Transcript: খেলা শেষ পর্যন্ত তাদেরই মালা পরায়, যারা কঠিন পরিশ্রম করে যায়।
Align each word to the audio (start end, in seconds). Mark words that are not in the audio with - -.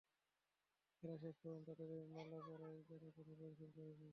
খেলা 0.95 1.15
শেষ 1.17 1.35
পর্যন্ত 1.41 1.67
তাদেরই 1.69 2.07
মালা 2.07 2.39
পরায়, 2.47 2.79
যারা 2.89 3.07
কঠিন 3.07 3.35
পরিশ্রম 3.39 3.69
করে 3.75 3.91
যায়। 3.91 4.09